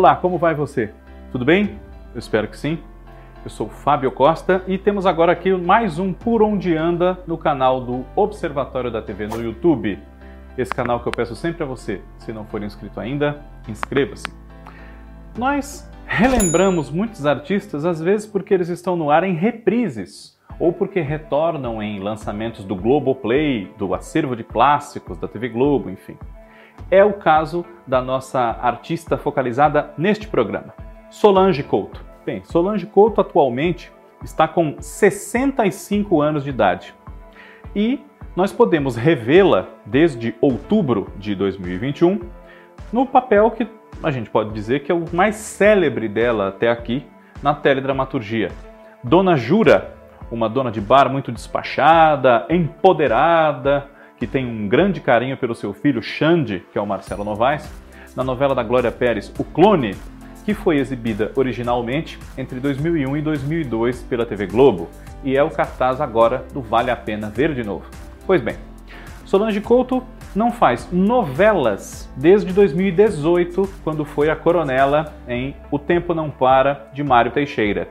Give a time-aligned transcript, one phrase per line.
[0.00, 0.94] Olá, como vai você?
[1.30, 1.78] Tudo bem?
[2.14, 2.78] Eu espero que sim.
[3.44, 7.82] Eu sou Fábio Costa e temos agora aqui mais um Por Onde Anda no canal
[7.82, 9.98] do Observatório da TV no YouTube.
[10.56, 14.34] Esse canal que eu peço sempre a você, se não for inscrito ainda, inscreva-se.
[15.36, 21.02] Nós relembramos muitos artistas, às vezes porque eles estão no ar em reprises ou porque
[21.02, 26.16] retornam em lançamentos do Globoplay, do acervo de clássicos da TV Globo, enfim.
[26.88, 30.74] É o caso da nossa artista focalizada neste programa,
[31.10, 32.04] Solange Couto.
[32.24, 36.94] Bem, Solange Couto atualmente está com 65 anos de idade
[37.74, 38.00] e
[38.36, 42.20] nós podemos revê-la desde outubro de 2021
[42.92, 43.66] no papel que
[44.02, 47.04] a gente pode dizer que é o mais célebre dela até aqui
[47.42, 48.50] na teledramaturgia.
[49.02, 49.94] Dona Jura,
[50.30, 53.88] uma dona de bar muito despachada, empoderada,
[54.20, 57.66] que tem um grande carinho pelo seu filho Xande, que é o Marcelo Novaes,
[58.14, 59.96] na novela da Glória Pérez, O Clone,
[60.44, 64.90] que foi exibida originalmente entre 2001 e 2002 pela TV Globo
[65.24, 67.86] e é o cartaz agora do Vale a Pena Ver de Novo.
[68.26, 68.56] Pois bem,
[69.24, 70.02] Solange Couto
[70.36, 77.02] não faz novelas desde 2018, quando foi a coronela em O Tempo Não Para, de
[77.02, 77.88] Mário Teixeira,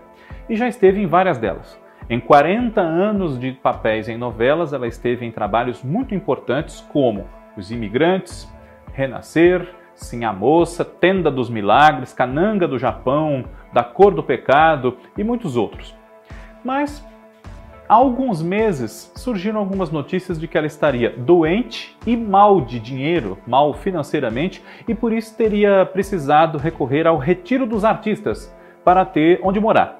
[0.48, 1.80] e já esteve em várias delas.
[2.12, 7.70] Em 40 anos de papéis em novelas, ela esteve em trabalhos muito importantes como Os
[7.70, 8.52] Imigrantes,
[8.92, 15.24] Renascer, Sim a Moça, Tenda dos Milagres, Cananga do Japão, Da Cor do Pecado e
[15.24, 15.96] muitos outros.
[16.66, 17.06] Mas
[17.88, 23.38] há alguns meses surgiram algumas notícias de que ela estaria doente e mal de dinheiro,
[23.46, 28.52] mal financeiramente, e por isso teria precisado recorrer ao retiro dos artistas
[28.84, 30.00] para ter onde morar.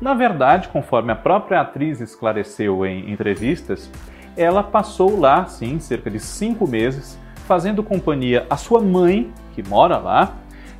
[0.00, 3.90] Na verdade, conforme a própria atriz esclareceu em entrevistas,
[4.36, 9.96] ela passou lá, sim, cerca de cinco meses, fazendo companhia à sua mãe, que mora
[9.98, 10.34] lá,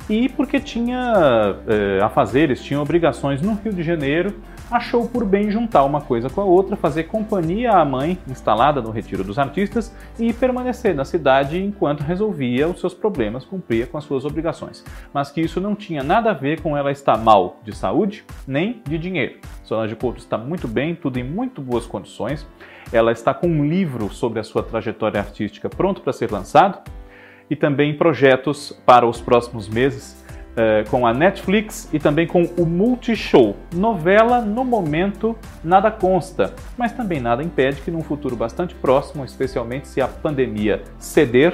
[0.09, 4.35] e porque tinha eh, afazeres, tinha obrigações no Rio de Janeiro,
[4.69, 8.91] achou por bem juntar uma coisa com a outra, fazer companhia à mãe instalada no
[8.91, 14.03] Retiro dos Artistas e permanecer na cidade enquanto resolvia os seus problemas, cumpria com as
[14.03, 14.83] suas obrigações.
[15.13, 18.81] Mas que isso não tinha nada a ver com ela estar mal de saúde nem
[18.87, 19.39] de dinheiro.
[19.63, 22.45] Solange Couto está muito bem, tudo em muito boas condições.
[22.91, 26.79] Ela está com um livro sobre a sua trajetória artística pronto para ser lançado
[27.49, 30.23] e também projetos para os próximos meses
[30.55, 33.55] é, com a Netflix e também com o Multishow.
[33.73, 39.87] Novela, no momento, nada consta, mas também nada impede que num futuro bastante próximo, especialmente
[39.87, 41.53] se a pandemia ceder,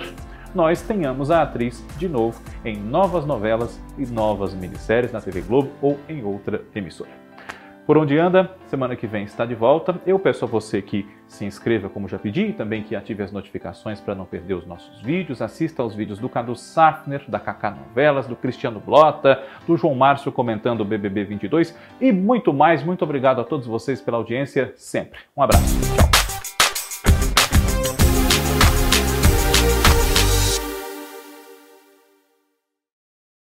[0.53, 5.71] nós tenhamos a atriz de novo em novas novelas e novas minisséries na TV Globo
[5.81, 7.30] ou em outra emissora.
[7.85, 9.99] Por onde anda, semana que vem está de volta.
[10.05, 13.31] Eu peço a você que se inscreva, como já pedi, e também que ative as
[13.31, 15.41] notificações para não perder os nossos vídeos.
[15.41, 20.31] Assista aos vídeos do Cadu Safner, da Kaká Novelas, do Cristiano Blota, do João Márcio
[20.31, 22.83] comentando o BBB 22 e muito mais.
[22.83, 25.19] Muito obrigado a todos vocês pela audiência sempre.
[25.35, 25.79] Um abraço.
[25.95, 26.10] Tchau.